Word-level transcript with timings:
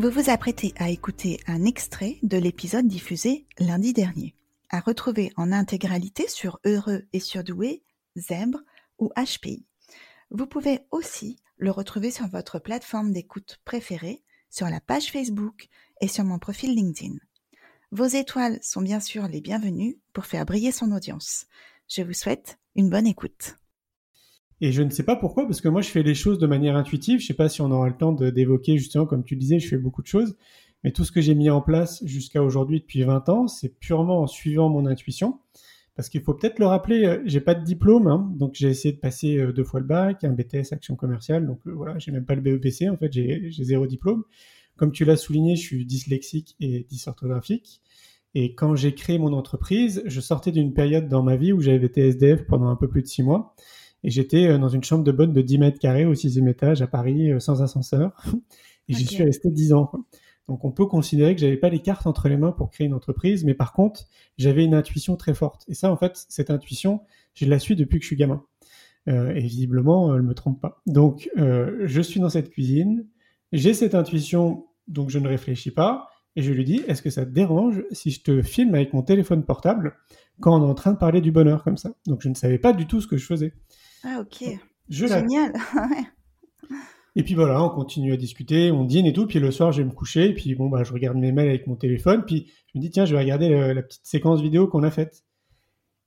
Vous 0.00 0.08
vous 0.08 0.30
apprêtez 0.30 0.72
à 0.78 0.88
écouter 0.88 1.40
un 1.46 1.66
extrait 1.66 2.16
de 2.22 2.38
l'épisode 2.38 2.88
diffusé 2.88 3.44
lundi 3.58 3.92
dernier, 3.92 4.34
à 4.70 4.80
retrouver 4.80 5.30
en 5.36 5.52
intégralité 5.52 6.26
sur 6.26 6.58
Heureux 6.64 7.02
et 7.12 7.20
Surdoué, 7.20 7.82
Zèbre 8.16 8.60
ou 8.98 9.10
HPI. 9.14 9.66
Vous 10.30 10.46
pouvez 10.46 10.80
aussi 10.90 11.36
le 11.58 11.70
retrouver 11.70 12.10
sur 12.10 12.26
votre 12.28 12.58
plateforme 12.58 13.12
d'écoute 13.12 13.60
préférée, 13.66 14.22
sur 14.48 14.70
la 14.70 14.80
page 14.80 15.12
Facebook 15.12 15.68
et 16.00 16.08
sur 16.08 16.24
mon 16.24 16.38
profil 16.38 16.74
LinkedIn. 16.74 17.16
Vos 17.92 18.06
étoiles 18.06 18.58
sont 18.62 18.80
bien 18.80 19.00
sûr 19.00 19.28
les 19.28 19.42
bienvenues 19.42 19.98
pour 20.14 20.24
faire 20.24 20.46
briller 20.46 20.72
son 20.72 20.92
audience. 20.92 21.44
Je 21.88 22.00
vous 22.00 22.14
souhaite 22.14 22.58
une 22.74 22.88
bonne 22.88 23.06
écoute. 23.06 23.59
Et 24.60 24.72
je 24.72 24.82
ne 24.82 24.90
sais 24.90 25.02
pas 25.04 25.16
pourquoi, 25.16 25.46
parce 25.46 25.60
que 25.60 25.68
moi, 25.68 25.80
je 25.80 25.88
fais 25.88 26.02
les 26.02 26.14
choses 26.14 26.38
de 26.38 26.46
manière 26.46 26.76
intuitive. 26.76 27.18
Je 27.18 27.24
ne 27.24 27.26
sais 27.28 27.34
pas 27.34 27.48
si 27.48 27.62
on 27.62 27.70
aura 27.70 27.88
le 27.88 27.96
temps 27.96 28.12
d'évoquer, 28.12 28.76
justement, 28.76 29.06
comme 29.06 29.24
tu 29.24 29.36
disais, 29.36 29.58
je 29.58 29.68
fais 29.68 29.78
beaucoup 29.78 30.02
de 30.02 30.06
choses. 30.06 30.36
Mais 30.84 30.92
tout 30.92 31.04
ce 31.04 31.12
que 31.12 31.20
j'ai 31.20 31.34
mis 31.34 31.50
en 31.50 31.60
place 31.60 32.04
jusqu'à 32.04 32.42
aujourd'hui, 32.42 32.80
depuis 32.80 33.02
20 33.02 33.28
ans, 33.28 33.48
c'est 33.48 33.78
purement 33.78 34.20
en 34.20 34.26
suivant 34.26 34.68
mon 34.68 34.86
intuition. 34.86 35.38
Parce 35.96 36.08
qu'il 36.08 36.22
faut 36.22 36.34
peut-être 36.34 36.58
le 36.58 36.66
rappeler, 36.66 37.04
euh, 37.04 37.22
j'ai 37.26 37.40
pas 37.40 37.54
de 37.54 37.62
diplôme, 37.62 38.06
hein. 38.06 38.32
donc 38.36 38.54
j'ai 38.54 38.68
essayé 38.68 38.94
de 38.94 39.00
passer 39.00 39.36
euh, 39.36 39.52
deux 39.52 39.64
fois 39.64 39.80
le 39.80 39.86
bac, 39.86 40.24
un 40.24 40.32
BTS 40.32 40.72
action 40.72 40.96
commerciale, 40.96 41.46
donc 41.46 41.60
euh, 41.66 41.72
voilà, 41.72 41.98
j'ai 41.98 42.10
même 42.10 42.24
pas 42.24 42.34
le 42.34 42.40
BEPC, 42.40 42.88
en 42.88 42.96
fait, 42.96 43.12
j'ai 43.12 43.50
zéro 43.50 43.86
diplôme. 43.86 44.24
Comme 44.76 44.92
tu 44.92 45.04
l'as 45.04 45.16
souligné, 45.16 45.56
je 45.56 45.60
suis 45.60 45.84
dyslexique 45.84 46.56
et 46.58 46.86
dysorthographique. 46.88 47.82
Et 48.34 48.54
quand 48.54 48.76
j'ai 48.76 48.94
créé 48.94 49.18
mon 49.18 49.34
entreprise, 49.34 50.02
je 50.06 50.20
sortais 50.20 50.52
d'une 50.52 50.72
période 50.72 51.08
dans 51.08 51.22
ma 51.22 51.36
vie 51.36 51.52
où 51.52 51.60
j'avais 51.60 51.84
été 51.84 52.06
SDF 52.06 52.46
pendant 52.46 52.68
un 52.68 52.76
peu 52.76 52.88
plus 52.88 53.02
de 53.02 53.06
six 53.06 53.22
mois. 53.22 53.54
Et 54.04 54.10
j'étais 54.10 54.46
euh, 54.46 54.58
dans 54.58 54.68
une 54.68 54.84
chambre 54.84 55.04
de 55.04 55.12
bonne 55.12 55.32
de 55.32 55.42
10 55.42 55.58
mètres 55.58 55.78
carrés 55.78 56.06
au 56.06 56.14
sixième 56.14 56.48
étage 56.48 56.82
à 56.82 56.86
Paris, 56.86 57.30
euh, 57.32 57.40
sans 57.40 57.62
ascenseur. 57.62 58.24
Et 58.88 58.94
j'y 58.94 59.06
suis 59.06 59.22
resté 59.22 59.50
10 59.50 59.72
ans. 59.72 59.92
Donc 60.48 60.64
on 60.64 60.72
peut 60.72 60.86
considérer 60.86 61.36
que 61.36 61.40
j'avais 61.40 61.56
pas 61.56 61.68
les 61.68 61.78
cartes 61.78 62.08
entre 62.08 62.28
les 62.28 62.36
mains 62.36 62.50
pour 62.50 62.70
créer 62.70 62.88
une 62.88 62.94
entreprise, 62.94 63.44
mais 63.44 63.54
par 63.54 63.72
contre, 63.72 64.06
j'avais 64.36 64.64
une 64.64 64.74
intuition 64.74 65.16
très 65.16 65.32
forte. 65.32 65.64
Et 65.68 65.74
ça, 65.74 65.92
en 65.92 65.96
fait, 65.96 66.26
cette 66.28 66.50
intuition, 66.50 67.02
je 67.34 67.46
la 67.46 67.60
suis 67.60 67.76
depuis 67.76 67.98
que 67.98 68.02
je 68.02 68.08
suis 68.08 68.16
gamin. 68.16 68.42
Euh, 69.08 69.32
et 69.32 69.40
visiblement, 69.40 70.14
elle 70.14 70.22
me 70.22 70.34
trompe 70.34 70.60
pas. 70.60 70.82
Donc, 70.86 71.30
euh, 71.38 71.82
je 71.84 72.00
suis 72.00 72.18
dans 72.18 72.28
cette 72.28 72.50
cuisine, 72.50 73.06
j'ai 73.52 73.74
cette 73.74 73.94
intuition, 73.94 74.66
donc 74.88 75.10
je 75.10 75.20
ne 75.20 75.28
réfléchis 75.28 75.70
pas, 75.70 76.08
et 76.34 76.42
je 76.42 76.52
lui 76.52 76.64
dis, 76.64 76.82
est-ce 76.88 77.02
que 77.02 77.10
ça 77.10 77.24
te 77.24 77.30
dérange 77.30 77.84
si 77.92 78.10
je 78.10 78.20
te 78.20 78.42
filme 78.42 78.74
avec 78.74 78.92
mon 78.92 79.02
téléphone 79.02 79.44
portable 79.44 79.94
quand 80.40 80.60
on 80.60 80.66
est 80.66 80.70
en 80.70 80.74
train 80.74 80.92
de 80.92 80.98
parler 80.98 81.20
du 81.20 81.32
bonheur 81.32 81.62
comme 81.62 81.76
ça? 81.76 81.92
Donc 82.06 82.22
je 82.22 82.28
ne 82.28 82.34
savais 82.34 82.58
pas 82.58 82.72
du 82.72 82.86
tout 82.86 83.00
ce 83.00 83.06
que 83.06 83.16
je 83.16 83.24
faisais. 83.24 83.54
Ah 84.04 84.20
ok. 84.20 84.44
Génial. 84.88 85.52
et 87.16 87.22
puis 87.22 87.34
voilà, 87.34 87.62
on 87.62 87.68
continue 87.68 88.12
à 88.12 88.16
discuter, 88.16 88.72
on 88.72 88.84
dîne 88.84 89.06
et 89.06 89.12
tout. 89.12 89.26
Puis 89.26 89.38
le 89.38 89.50
soir, 89.50 89.72
je 89.72 89.82
vais 89.82 89.88
me 89.88 89.94
coucher. 89.94 90.30
Et 90.30 90.34
puis 90.34 90.54
bon, 90.54 90.68
bah, 90.68 90.82
je 90.84 90.92
regarde 90.92 91.16
mes 91.16 91.32
mails 91.32 91.48
avec 91.48 91.66
mon 91.66 91.76
téléphone. 91.76 92.24
Puis 92.24 92.50
je 92.72 92.78
me 92.78 92.82
dis, 92.82 92.90
tiens, 92.90 93.04
je 93.04 93.14
vais 93.14 93.20
regarder 93.20 93.48
la, 93.48 93.82
petite 93.82 94.04
séquence 94.04 94.40
vidéo 94.40 94.66
qu'on 94.66 94.82
a 94.82 94.90
faite. 94.90 95.24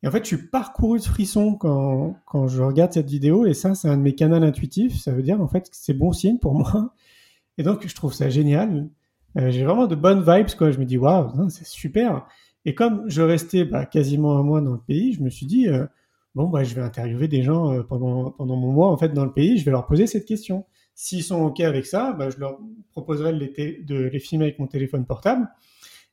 Et 0.02 0.08
en 0.08 0.11
fait, 0.11 0.23
je 0.23 0.36
suis 0.36 0.47
parcouru 0.49 0.99
de 0.99 1.05
frissons 1.05 1.55
quand, 1.55 2.17
quand 2.25 2.47
je 2.47 2.61
regarde 2.61 2.91
cette 2.91 3.09
vidéo. 3.09 3.45
Et 3.45 3.53
ça, 3.53 3.73
c'est 3.73 3.88
un 3.88 3.97
de 3.97 4.02
mes 4.02 4.16
canaux 4.16 4.36
intuitifs. 4.36 4.99
Ça 4.99 5.11
veut 5.11 5.23
dire 5.23 5.41
en 5.41 5.47
fait 5.47 5.69
que 5.69 5.75
c'est 5.75 5.94
bon 5.94 6.11
signe 6.11 6.39
pour 6.39 6.53
moi. 6.55 6.94
Et 7.58 7.64
donc, 7.64 7.88
je 7.88 7.95
trouve 7.95 8.14
ça 8.14 8.30
génial. 8.30 8.89
Euh, 9.38 9.49
j'ai 9.49 9.64
vraiment 9.64 9.88
de 9.88 9.95
bonnes 9.95 10.23
vibes. 10.23 10.55
Quoi. 10.58 10.71
Je 10.71 10.80
me 10.80 10.86
dis, 10.86 10.97
waouh, 10.97 11.49
c'est 11.49 11.66
super. 11.66 12.25
Et 12.66 12.75
comme 12.75 13.03
je 13.08 13.21
restais 13.21 13.66
bah, 13.66 13.86
quasiment 13.86 14.38
un 14.38 14.44
mois 14.44 14.61
dans 14.61 14.73
le 14.73 14.80
pays, 14.80 15.14
je 15.14 15.21
me 15.21 15.30
suis 15.30 15.45
dit, 15.45 15.67
euh, 15.67 15.86
bon, 16.36 16.50
bah, 16.50 16.64
je 16.64 16.76
vais 16.76 16.81
interviewer 16.81 17.28
des 17.28 17.44
gens 17.44 17.73
euh, 17.73 17.84
pendant, 17.84 18.32
pendant 18.32 18.55
mon 18.55 18.71
mois 18.71 18.89
en 18.92 18.98
fait 18.98 19.10
dans 19.10 19.26
le 19.26 19.33
pays, 19.33 19.58
je 19.58 19.66
vais 19.66 19.71
leur 19.71 19.86
poser 19.86 20.08
cette 20.08 20.26
question. 20.26 20.66
S'ils 20.95 21.23
sont 21.23 21.42
OK 21.42 21.60
avec 21.60 21.86
ça, 21.86 22.14
bah, 22.14 22.30
je 22.30 22.38
leur 22.38 22.60
proposerai 22.92 23.33
de 23.33 23.39
les, 23.39 23.83
de 23.83 23.95
les 23.95 24.20
filmer 24.20 24.45
avec 24.45 24.60
mon 24.60 24.67
téléphone 24.67 25.05
portable 25.05 25.49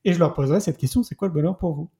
et 0.04 0.12
je 0.12 0.18
leur 0.18 0.34
poserai 0.34 0.60
cette 0.60 0.78
question, 0.78 1.02
c'est 1.02 1.14
quoi 1.14 1.28
le 1.28 1.34
bonheur 1.34 1.56
pour 1.56 1.74
vous? 1.74 1.90